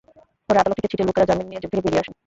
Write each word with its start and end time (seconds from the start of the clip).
পরে 0.45 0.59
আদালত 0.61 0.75
থেকে 0.77 0.91
ছিটের 0.91 1.07
লোকেরা 1.09 1.27
জামিন 1.29 1.47
নিয়ে 1.49 1.61
জেল 1.61 1.69
থেকে 1.71 1.83
বেরিয়ে 1.85 2.01
আসেন। 2.03 2.13